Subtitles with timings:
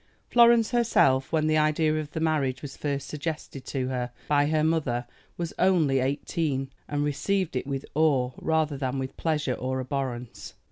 [0.31, 4.63] Florence herself, when the idea of the marriage was first suggested to her by her
[4.63, 5.05] mother,
[5.37, 10.55] was only eighteen, and received it with awe rather than with pleasure or abhorrence.